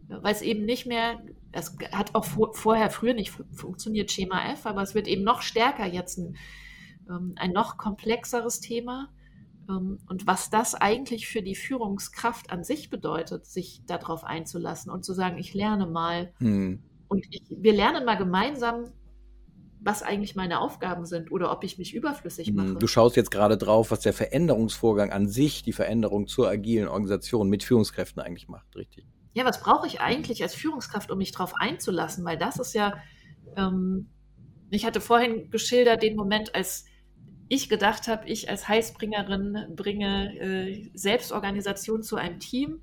[0.07, 1.19] weil es eben nicht mehr,
[1.51, 5.41] es hat auch vor, vorher früher nicht funktioniert, Schema F, aber es wird eben noch
[5.41, 6.37] stärker jetzt ein,
[7.09, 9.09] ähm, ein noch komplexeres Thema.
[9.69, 15.03] Ähm, und was das eigentlich für die Führungskraft an sich bedeutet, sich darauf einzulassen und
[15.03, 16.33] zu sagen, ich lerne mal.
[16.39, 16.83] Hm.
[17.09, 18.85] Und ich, wir lernen mal gemeinsam
[19.87, 22.75] was eigentlich meine Aufgaben sind oder ob ich mich überflüssig mache.
[22.75, 27.47] Du schaust jetzt gerade drauf, was der Veränderungsvorgang an sich, die Veränderung zur agilen Organisation
[27.47, 29.05] mit Führungskräften eigentlich macht, richtig?
[29.33, 32.25] Ja, was brauche ich eigentlich als Führungskraft, um mich darauf einzulassen?
[32.25, 32.95] Weil das ist ja,
[33.55, 34.09] ähm,
[34.71, 36.83] ich hatte vorhin geschildert den Moment, als
[37.47, 42.81] ich gedacht habe, ich als Heißbringerin bringe äh, Selbstorganisation zu einem Team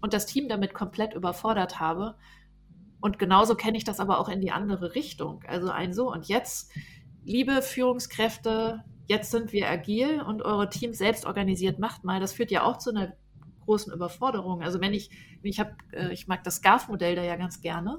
[0.00, 2.14] und das Team damit komplett überfordert habe.
[3.04, 5.44] Und genauso kenne ich das aber auch in die andere Richtung.
[5.46, 6.72] Also ein so und jetzt,
[7.22, 12.18] liebe Führungskräfte, jetzt sind wir agil und eure Teams selbst organisiert, macht mal.
[12.18, 13.12] Das führt ja auch zu einer
[13.66, 14.62] großen Überforderung.
[14.62, 15.10] Also wenn ich,
[15.42, 17.98] ich habe, äh, ich mag das SCARF-Modell da ja ganz gerne.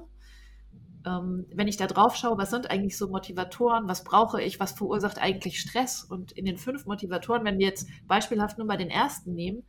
[1.06, 4.72] Ähm, wenn ich da drauf schaue, was sind eigentlich so Motivatoren, was brauche ich, was
[4.72, 6.02] verursacht eigentlich Stress?
[6.02, 9.62] Und in den fünf Motivatoren, wenn wir jetzt beispielhaft nur mal den ersten nehmen,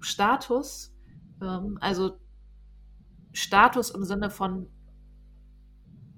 [0.00, 0.94] Status,
[1.40, 2.18] ähm, also
[3.32, 4.68] Status im Sinne von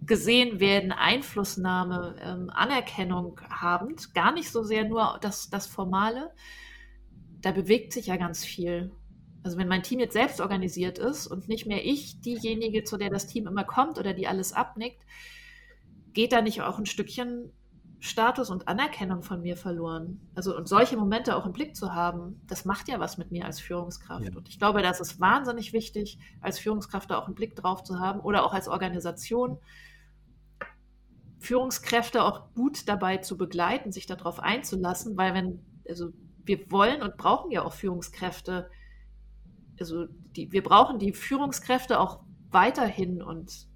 [0.07, 6.33] gesehen werden, Einflussnahme, ähm, Anerkennung habend, gar nicht so sehr nur das, das Formale,
[7.41, 8.93] da bewegt sich ja ganz viel.
[9.43, 13.11] Also wenn mein Team jetzt selbst organisiert ist und nicht mehr ich diejenige, zu der
[13.11, 15.03] das Team immer kommt oder die alles abnickt,
[16.15, 17.53] geht da nicht auch ein Stückchen
[18.05, 20.21] Status und Anerkennung von mir verloren.
[20.35, 23.47] Also und solche Momente auch im Blick zu haben, das macht ja was mit mir
[23.47, 24.27] als Führungskraft.
[24.27, 24.37] Ja.
[24.37, 27.99] Und ich glaube, das ist wahnsinnig wichtig, als Führungskraft da auch einen Blick drauf zu
[27.99, 29.59] haben oder auch als Organisation,
[31.45, 36.11] Führungskräfte auch gut dabei zu begleiten, sich darauf einzulassen, weil wenn, also
[36.45, 38.69] wir wollen und brauchen ja auch Führungskräfte,
[39.79, 43.67] also die, wir brauchen die Führungskräfte auch weiterhin und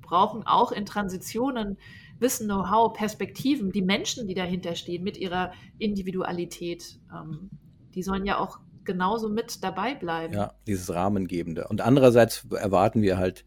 [0.00, 1.78] brauchen auch in Transitionen
[2.18, 7.50] Wissen, Know-how, Perspektiven, die Menschen, die dahinter stehen, mit ihrer Individualität, ähm,
[7.94, 10.34] die sollen ja auch genauso mit dabei bleiben.
[10.34, 11.68] Ja, dieses Rahmengebende.
[11.68, 13.44] Und andererseits erwarten wir halt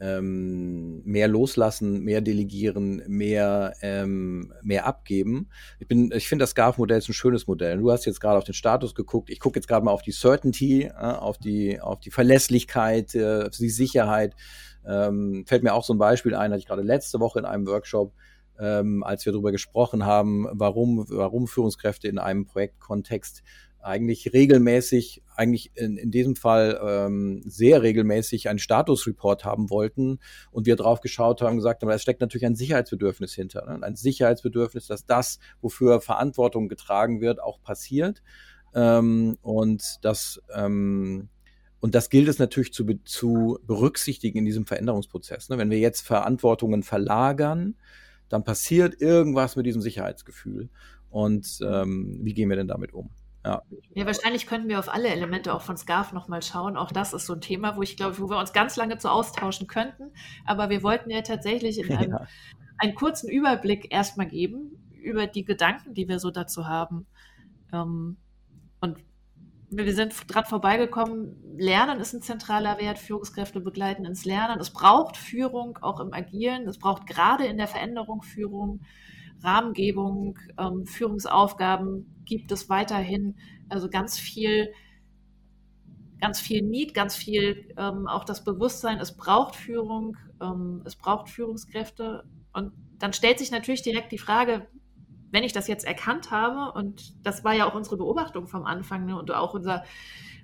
[0.00, 5.48] ähm, mehr loslassen, mehr delegieren, mehr, ähm, mehr abgeben.
[5.80, 7.78] Ich, bin, ich finde, das SCARF-Modell ist ein schönes Modell.
[7.78, 9.30] Du hast jetzt gerade auf den Status geguckt.
[9.30, 13.44] Ich gucke jetzt gerade mal auf die Certainty, äh, auf, die, auf die Verlässlichkeit, äh,
[13.44, 14.34] auf die Sicherheit.
[14.86, 17.66] Ähm, fällt mir auch so ein Beispiel ein, hatte ich gerade letzte Woche in einem
[17.66, 18.12] Workshop,
[18.58, 23.42] ähm, als wir darüber gesprochen haben, warum, warum Führungskräfte in einem Projektkontext
[23.80, 30.18] eigentlich regelmäßig, eigentlich in, in diesem Fall ähm, sehr regelmäßig einen Statusreport haben wollten
[30.50, 33.64] und wir drauf geschaut haben, gesagt haben, da steckt natürlich ein Sicherheitsbedürfnis hinter.
[33.66, 33.82] Ne?
[33.82, 38.22] Ein Sicherheitsbedürfnis, dass das, wofür Verantwortung getragen wird, auch passiert.
[38.74, 41.28] Ähm, und das ähm,
[41.80, 45.48] und das gilt es natürlich zu, zu berücksichtigen in diesem Veränderungsprozess.
[45.48, 45.58] Ne?
[45.58, 47.76] Wenn wir jetzt Verantwortungen verlagern,
[48.28, 50.70] dann passiert irgendwas mit diesem Sicherheitsgefühl.
[51.08, 53.10] Und ähm, wie gehen wir denn damit um?
[53.48, 53.62] Ja.
[53.94, 56.76] ja, wahrscheinlich könnten wir auf alle Elemente auch von SCARF nochmal schauen.
[56.76, 59.10] Auch das ist so ein Thema, wo ich glaube, wo wir uns ganz lange zu
[59.10, 60.12] austauschen könnten.
[60.44, 62.26] Aber wir wollten ja tatsächlich in einem, ja.
[62.76, 67.06] einen kurzen Überblick erstmal geben über die Gedanken, die wir so dazu haben.
[67.72, 68.18] Ähm,
[68.82, 68.98] und
[69.70, 74.60] wir sind dran vorbeigekommen, Lernen ist ein zentraler Wert, Führungskräfte begleiten ins Lernen.
[74.60, 78.80] Es braucht Führung auch im Agilen, es braucht gerade in der Veränderung Führung,
[79.42, 83.36] Rahmengebung, ähm, Führungsaufgaben gibt es weiterhin.
[83.68, 84.72] Also ganz viel,
[86.20, 91.28] ganz viel Need, ganz viel ähm, auch das Bewusstsein, es braucht Führung, ähm, es braucht
[91.28, 92.24] Führungskräfte.
[92.52, 94.68] Und dann stellt sich natürlich direkt die Frage,
[95.30, 99.06] wenn ich das jetzt erkannt habe, und das war ja auch unsere Beobachtung vom Anfang
[99.06, 99.84] ne, und auch unser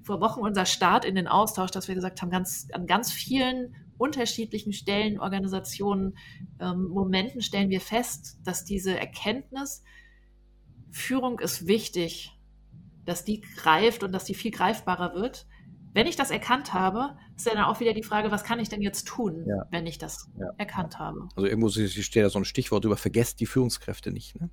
[0.04, 3.74] vor Wochen unser Start in den Austausch, dass wir gesagt haben, ganz, an ganz vielen
[3.96, 6.16] unterschiedlichen Stellen, Organisationen,
[6.60, 9.82] ähm, Momenten stellen wir fest, dass diese Erkenntnis,
[10.94, 12.38] Führung ist wichtig,
[13.04, 15.46] dass die greift und dass die viel greifbarer wird.
[15.92, 18.80] Wenn ich das erkannt habe, ist dann auch wieder die Frage, was kann ich denn
[18.80, 19.66] jetzt tun, ja.
[19.70, 20.50] wenn ich das ja.
[20.56, 21.28] erkannt habe?
[21.34, 24.40] Also irgendwo steht da so ein Stichwort über, vergesst die Führungskräfte nicht.
[24.40, 24.50] Ne?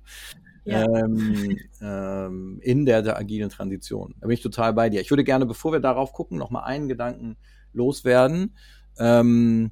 [0.64, 0.84] Ja.
[0.84, 4.14] Ähm, ähm, in der, der agilen Transition.
[4.20, 5.00] Da bin ich total bei dir.
[5.00, 7.36] Ich würde gerne, bevor wir darauf gucken, noch mal einen Gedanken
[7.72, 8.56] loswerden.
[8.98, 9.70] Ähm,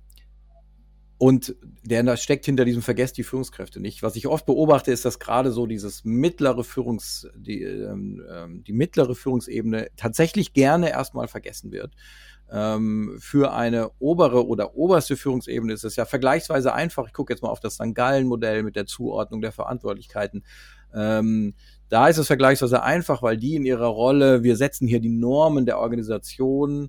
[1.20, 4.02] und der steckt hinter diesem Vergesst die Führungskräfte nicht.
[4.02, 8.72] Was ich oft beobachte, ist, dass gerade so dieses mittlere Führungs, die, ähm, ähm die
[8.72, 11.92] mittlere Führungsebene tatsächlich gerne erstmal vergessen wird.
[12.50, 17.06] Ähm, für eine obere oder oberste Führungsebene ist es ja vergleichsweise einfach.
[17.06, 17.94] Ich gucke jetzt mal auf das St.
[17.94, 20.42] Gallen-Modell mit der Zuordnung der Verantwortlichkeiten.
[20.94, 21.52] Ähm,
[21.90, 25.66] da ist es vergleichsweise einfach, weil die in ihrer Rolle, wir setzen hier die Normen
[25.66, 26.88] der Organisation,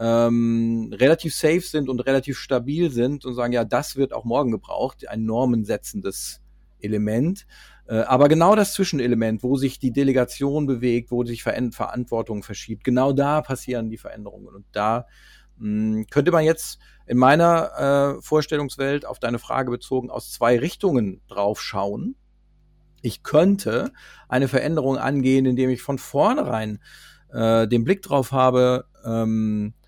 [0.00, 4.50] ähm, relativ safe sind und relativ stabil sind und sagen, ja, das wird auch morgen
[4.50, 6.40] gebraucht, ein normensetzendes
[6.80, 7.46] Element.
[7.86, 12.82] Äh, aber genau das Zwischenelement, wo sich die Delegation bewegt, wo sich Ver Verantwortung verschiebt,
[12.82, 14.54] genau da passieren die Veränderungen.
[14.54, 15.06] Und da
[15.58, 20.58] mh, hm, könnte man jetzt in meiner äh, Vorstellungswelt auf deine Frage bezogen aus zwei
[20.58, 22.14] Richtungen drauf schauen.
[23.02, 23.92] Ich könnte
[24.28, 26.80] eine Veränderung angehen, indem ich von vornherein
[27.32, 29.79] äh, den Blick drauf habe, ähm, äh,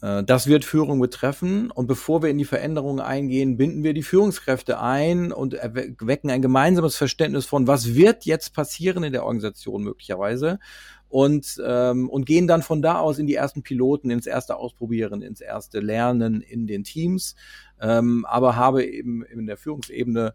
[0.00, 1.70] das wird Führung betreffen.
[1.72, 6.42] Und bevor wir in die Veränderungen eingehen, binden wir die Führungskräfte ein und wecken ein
[6.42, 10.60] gemeinsames Verständnis von, was wird jetzt passieren in der Organisation möglicherweise.
[11.08, 15.22] Und, ähm, und gehen dann von da aus in die ersten Piloten, ins erste Ausprobieren,
[15.22, 17.34] ins erste Lernen in den Teams.
[17.80, 20.34] Ähm, aber habe eben in der Führungsebene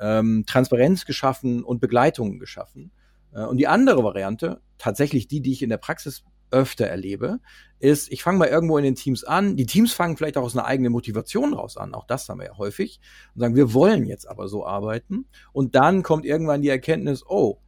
[0.00, 2.90] ähm, Transparenz geschaffen und Begleitungen geschaffen.
[3.32, 6.24] Äh, und die andere Variante, tatsächlich die, die ich in der Praxis
[6.54, 7.40] öfter erlebe,
[7.80, 9.56] ist, ich fange mal irgendwo in den Teams an.
[9.56, 11.94] Die Teams fangen vielleicht auch aus einer eigenen Motivation raus an.
[11.94, 13.00] Auch das haben wir ja häufig.
[13.34, 15.26] Und sagen, wir wollen jetzt aber so arbeiten.
[15.52, 17.58] Und dann kommt irgendwann die Erkenntnis, oh,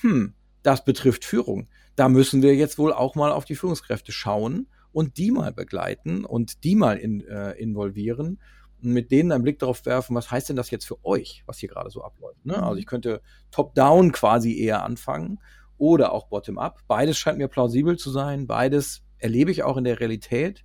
[0.00, 1.68] hm, das betrifft Führung.
[1.94, 6.24] Da müssen wir jetzt wohl auch mal auf die Führungskräfte schauen und die mal begleiten
[6.24, 8.40] und die mal in, äh, involvieren
[8.82, 11.58] und mit denen einen Blick darauf werfen, was heißt denn das jetzt für euch, was
[11.58, 12.44] hier gerade so abläuft.
[12.44, 12.60] Ne?
[12.60, 15.38] Also ich könnte top-down quasi eher anfangen
[15.80, 16.82] oder auch bottom-up.
[16.86, 18.46] Beides scheint mir plausibel zu sein.
[18.46, 20.62] Beides erlebe ich auch in der Realität.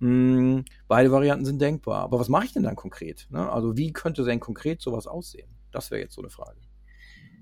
[0.00, 2.02] Hm, beide Varianten sind denkbar.
[2.02, 3.26] Aber was mache ich denn dann konkret?
[3.30, 3.50] Ne?
[3.50, 5.48] Also wie könnte denn konkret sowas aussehen?
[5.72, 6.60] Das wäre jetzt so eine Frage.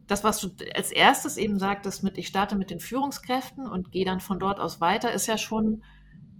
[0.06, 4.04] Das, was du als erstes eben sagtest, mit ich starte mit den Führungskräften und gehe
[4.04, 5.82] dann von dort aus weiter, ist ja schon,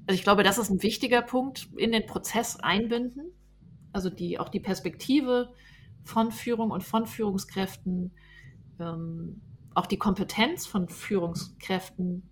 [0.07, 3.33] also ich glaube, das ist ein wichtiger Punkt, in den Prozess einbinden.
[3.93, 5.53] Also die, auch die Perspektive
[6.05, 8.13] von Führung und von Führungskräften
[8.79, 9.43] ähm,
[9.79, 12.29] auch die Kompetenz von Führungskräften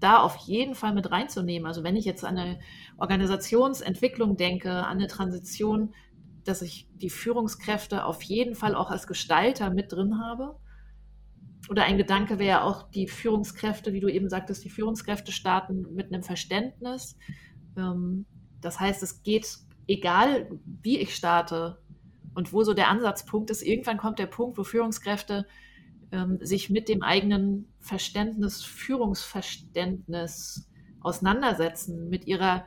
[0.00, 1.66] da auf jeden Fall mit reinzunehmen.
[1.66, 2.58] Also wenn ich jetzt an eine
[2.96, 5.94] Organisationsentwicklung denke, an eine Transition,
[6.44, 10.56] dass ich die Führungskräfte auf jeden Fall auch als Gestalter mit drin habe.
[11.70, 16.12] Oder ein Gedanke wäre auch die Führungskräfte, wie du eben sagtest, die Führungskräfte starten mit
[16.12, 17.16] einem Verständnis.
[17.76, 18.26] Ähm,
[18.60, 20.50] das heißt, es geht, egal
[20.82, 21.78] wie ich starte
[22.34, 25.46] und wo so der Ansatzpunkt ist, irgendwann kommt der Punkt, wo Führungskräfte
[26.12, 30.68] ähm, sich mit dem eigenen Verständnis, Führungsverständnis
[31.00, 32.64] auseinandersetzen, mit ihrer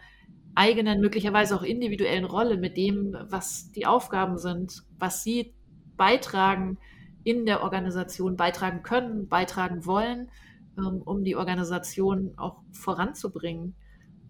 [0.56, 5.54] eigenen, möglicherweise auch individuellen Rolle, mit dem, was die Aufgaben sind, was sie
[5.96, 6.78] beitragen
[7.24, 10.30] in der Organisation, beitragen können, beitragen wollen,
[10.78, 13.76] ähm, um die Organisation auch voranzubringen.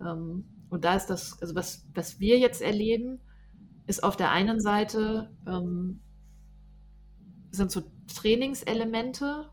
[0.02, 3.20] Ähm, und da ist das, also was, was wir jetzt erleben,
[3.88, 6.02] ist auf der einen Seite ähm,
[7.56, 9.50] sind so Trainingselemente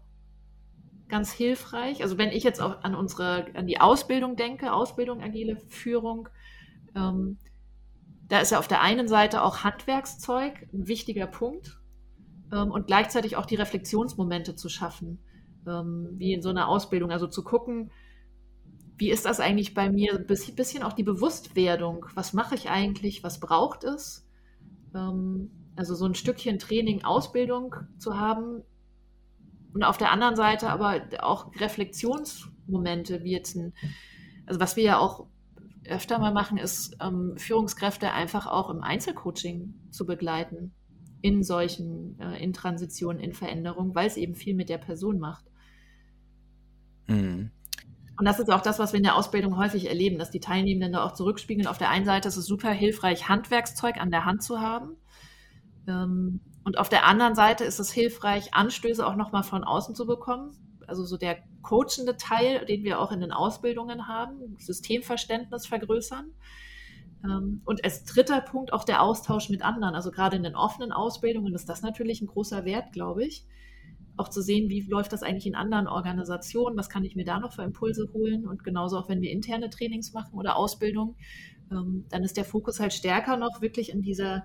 [1.09, 2.03] ganz hilfreich.
[2.03, 6.29] Also wenn ich jetzt auch an unsere, an die Ausbildung denke, Ausbildung, agile Führung,
[6.95, 7.39] ähm,
[8.29, 11.81] da ist ja auf der einen Seite auch Handwerkszeug ein wichtiger Punkt
[12.53, 15.19] ähm, und gleichzeitig auch die Reflexionsmomente zu schaffen.
[15.67, 17.11] ähm, wie in so einer Ausbildung.
[17.11, 17.91] Also zu gucken,
[18.97, 20.15] wie ist das eigentlich bei mir?
[20.15, 22.07] Ein bisschen auch die Bewusstwerdung.
[22.15, 23.23] Was mache ich eigentlich?
[23.23, 24.29] Was braucht es?
[24.95, 28.63] Ähm, also so ein Stückchen Training, Ausbildung zu haben.
[29.75, 33.73] Und auf der anderen Seite aber auch Reflexionsmomente, wie jetzt ein,
[34.47, 35.27] also was wir ja auch
[35.87, 40.73] öfter mal machen, ist ähm, Führungskräfte einfach auch im Einzelcoaching zu begleiten
[41.23, 45.45] in solchen, äh, in Transitionen, in Veränderungen, weil es eben viel mit der Person macht.
[47.07, 47.51] Mhm.
[48.19, 50.93] Und das ist auch das, was wir in der Ausbildung häufig erleben, dass die Teilnehmenden
[50.93, 51.67] da auch zurückspiegeln.
[51.67, 54.97] Auf der einen Seite ist es super hilfreich, Handwerkszeug an der Hand zu haben.
[55.87, 60.07] Ähm, und auf der anderen Seite ist es hilfreich, Anstöße auch nochmal von außen zu
[60.07, 60.57] bekommen.
[60.87, 66.33] Also so der coachende Teil, den wir auch in den Ausbildungen haben, Systemverständnis vergrößern.
[67.25, 69.95] Ähm, und als dritter Punkt auch der Austausch mit anderen.
[69.95, 73.47] Also gerade in den offenen Ausbildungen ist das natürlich ein großer Wert, glaube ich.
[74.17, 77.41] Auch zu sehen, wie läuft das eigentlich in anderen Organisationen, was kann ich mir da
[77.41, 78.47] noch für Impulse holen.
[78.47, 81.17] Und genauso auch, wenn wir interne Trainings machen oder Ausbildung,
[81.71, 84.45] ähm, dann ist der Fokus halt stärker noch wirklich in dieser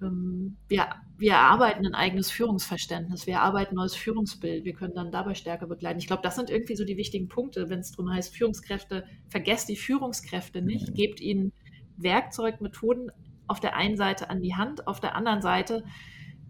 [0.00, 5.10] ähm, wir, wir erarbeiten ein eigenes Führungsverständnis, wir erarbeiten ein neues Führungsbild, wir können dann
[5.10, 5.98] dabei stärker begleiten.
[5.98, 9.68] Ich glaube, das sind irgendwie so die wichtigen Punkte, wenn es darum heißt, Führungskräfte, vergesst
[9.68, 10.94] die Führungskräfte nicht, mhm.
[10.94, 11.52] gebt ihnen
[11.96, 13.10] Werkzeug, Methoden
[13.46, 15.84] auf der einen Seite an die Hand, auf der anderen Seite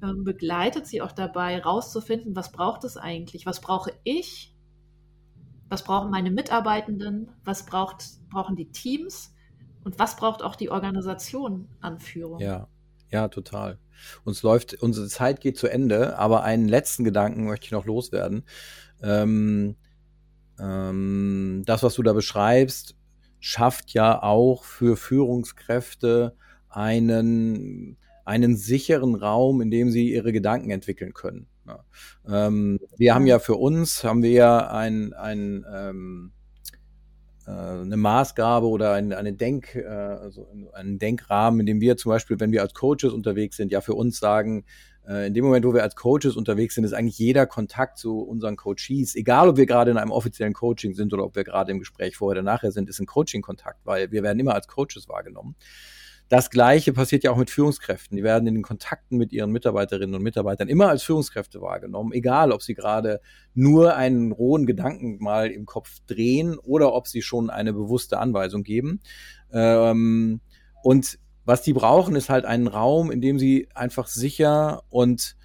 [0.02, 4.54] ähm, begleitet sie auch dabei, rauszufinden, was braucht es eigentlich, was brauche ich,
[5.68, 9.34] was brauchen meine Mitarbeitenden, was braucht, brauchen die Teams
[9.84, 12.40] und was braucht auch die Organisation an Führung.
[12.40, 12.68] Ja.
[13.12, 13.78] Ja, total.
[14.24, 18.44] Uns läuft, unsere Zeit geht zu Ende, aber einen letzten Gedanken möchte ich noch loswerden.
[19.02, 19.76] Ähm,
[20.58, 22.96] ähm, das, was du da beschreibst,
[23.38, 26.36] schafft ja auch für Führungskräfte
[26.68, 31.48] einen, einen sicheren Raum, in dem sie ihre Gedanken entwickeln können.
[31.66, 31.84] Ja.
[32.26, 36.41] Ähm, wir haben ja für uns, haben wir ja ein, ein ähm, äh,
[37.50, 42.38] eine Maßgabe oder ein, eine Denk, äh, also einen Denkrahmen, in dem wir zum Beispiel,
[42.40, 44.64] wenn wir als Coaches unterwegs sind, ja für uns sagen,
[45.08, 48.20] äh, in dem Moment, wo wir als Coaches unterwegs sind, ist eigentlich jeder Kontakt zu
[48.20, 51.72] unseren Coaches, egal ob wir gerade in einem offiziellen Coaching sind oder ob wir gerade
[51.72, 55.08] im Gespräch vorher oder nachher sind, ist ein Coaching-Kontakt, weil wir werden immer als Coaches
[55.08, 55.56] wahrgenommen.
[56.32, 58.16] Das Gleiche passiert ja auch mit Führungskräften.
[58.16, 62.52] Die werden in den Kontakten mit ihren Mitarbeiterinnen und Mitarbeitern immer als Führungskräfte wahrgenommen, egal
[62.52, 63.20] ob sie gerade
[63.52, 68.62] nur einen rohen Gedanken mal im Kopf drehen oder ob sie schon eine bewusste Anweisung
[68.62, 69.00] geben.
[69.52, 70.40] Ähm,
[70.82, 75.36] und was die brauchen, ist halt einen Raum, in dem sie einfach sicher und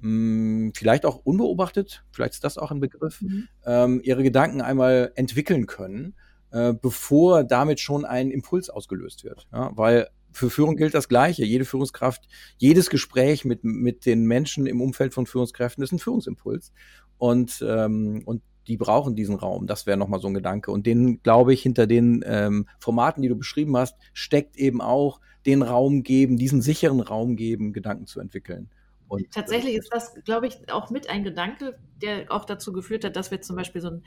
[0.00, 3.48] mh, hm, vielleicht auch unbeobachtet, vielleicht ist das auch ein Begriff, mhm.
[3.64, 6.14] ähm, ihre Gedanken einmal entwickeln können,
[6.52, 9.48] äh, bevor damit schon ein Impuls ausgelöst wird.
[9.52, 9.72] Ja?
[9.74, 10.06] Weil
[10.36, 11.44] für Führung gilt das Gleiche.
[11.44, 16.72] Jede Führungskraft, jedes Gespräch mit, mit den Menschen im Umfeld von Führungskräften ist ein Führungsimpuls.
[17.18, 19.66] Und, ähm, und die brauchen diesen Raum.
[19.66, 20.70] Das wäre nochmal so ein Gedanke.
[20.70, 25.20] Und den, glaube ich, hinter den ähm, Formaten, die du beschrieben hast, steckt eben auch
[25.46, 28.68] den Raum geben, diesen sicheren Raum geben, Gedanken zu entwickeln.
[29.08, 33.14] Und Tatsächlich ist das, glaube ich, auch mit ein Gedanke, der auch dazu geführt hat,
[33.16, 34.02] dass wir zum Beispiel so ein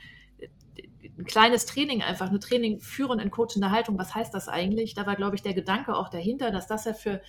[1.20, 4.94] ein kleines Training einfach, eine Training führen in coachender Haltung, was heißt das eigentlich?
[4.94, 7.20] Da war, glaube ich, der Gedanke auch dahinter, dass das ja für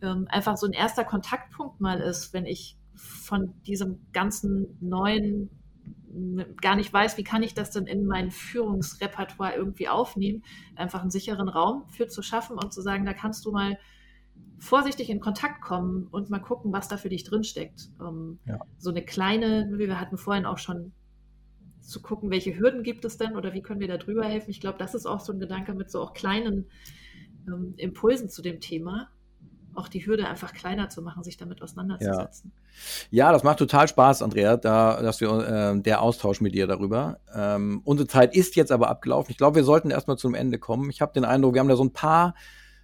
[0.00, 5.50] ähm, einfach so ein erster Kontaktpunkt mal ist, wenn ich von diesem ganzen neuen
[6.60, 10.44] gar nicht weiß, wie kann ich das denn in mein Führungsrepertoire irgendwie aufnehmen,
[10.76, 13.78] einfach einen sicheren Raum für zu schaffen und zu sagen, da kannst du mal
[14.60, 17.90] vorsichtig in Kontakt kommen und mal gucken, was da für dich drinsteckt.
[18.00, 18.60] Ähm, ja.
[18.78, 20.92] So eine kleine, wie wir hatten vorhin auch schon
[21.84, 24.50] zu gucken, welche Hürden gibt es denn oder wie können wir da drüber helfen.
[24.50, 26.66] Ich glaube, das ist auch so ein Gedanke mit so auch kleinen
[27.46, 29.08] ähm, Impulsen zu dem Thema,
[29.74, 32.52] auch die Hürde einfach kleiner zu machen, sich damit auseinanderzusetzen.
[33.10, 36.66] Ja, ja das macht total Spaß, Andrea, da, dass wir äh, der Austausch mit dir
[36.66, 37.18] darüber.
[37.34, 39.30] Ähm, unsere Zeit ist jetzt aber abgelaufen.
[39.30, 40.90] Ich glaube, wir sollten erstmal zum Ende kommen.
[40.90, 42.34] Ich habe den Eindruck, wir haben da so ein paar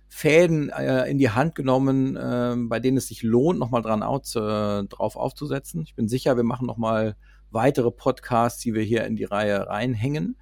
[0.08, 4.34] Fäden äh, in die Hand genommen, äh, bei denen es sich lohnt, nochmal dran aus,
[4.34, 5.82] äh, drauf aufzusetzen.
[5.82, 7.16] Ich bin sicher, wir machen nochmal
[7.51, 10.36] weitere Podcasts, die wir hier in die Reihe reinhängen.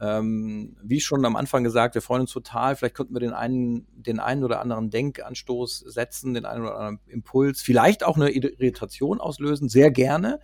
[0.00, 2.76] Ähm, wie schon am Anfang gesagt, wir freuen uns total.
[2.76, 7.00] Vielleicht könnten wir den einen, den einen oder anderen Denkanstoß setzen, den einen oder anderen
[7.06, 10.40] Impuls, vielleicht auch eine Irritation auslösen, sehr gerne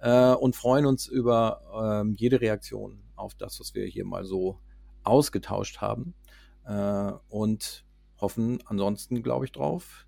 [0.00, 4.58] äh, und freuen uns über äh, jede Reaktion auf das, was wir hier mal so
[5.02, 6.14] ausgetauscht haben
[6.66, 7.84] äh, und
[8.20, 10.06] hoffen ansonsten, glaube ich, drauf,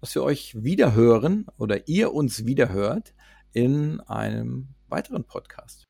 [0.00, 3.14] dass wir euch wiederhören oder ihr uns wiederhört
[3.52, 5.84] in einem weiteren Podcast.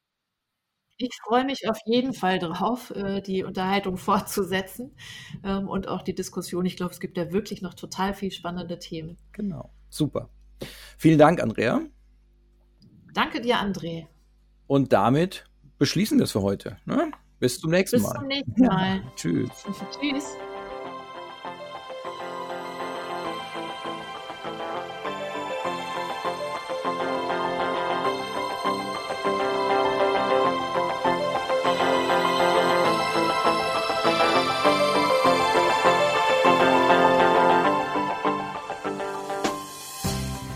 [0.96, 4.96] Ich freue mich auf jeden Fall drauf, äh, die Unterhaltung fortzusetzen
[5.42, 6.64] ähm, und auch die Diskussion.
[6.66, 9.18] Ich glaube, es gibt ja wirklich noch total viel spannende Themen.
[9.32, 10.30] Genau, super.
[10.96, 11.80] Vielen Dank, Andrea.
[13.12, 14.06] Danke dir, André.
[14.66, 15.44] Und damit
[15.78, 16.78] beschließen wir es für heute.
[16.84, 17.10] Ne?
[17.38, 18.14] Bis zum nächsten Bis Mal.
[18.14, 19.02] zum nächsten Mal.
[19.16, 19.50] Tschüss.
[20.00, 20.24] Tschüss.